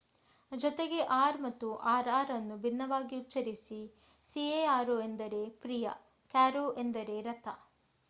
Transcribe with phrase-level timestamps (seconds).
[0.51, 1.67] ಜೊತೆಗೆ r ಮತ್ತು
[1.97, 3.79] rr ಅನ್ನು ಭಿನ್ನವಾಗಿ ಉಚ್ಚರಿಸಿ:
[4.25, 5.85] caro ಎಂದರೆ ಪ್ರಿಯ,
[6.33, 7.47] carro ಎಂದರೆ ರಥ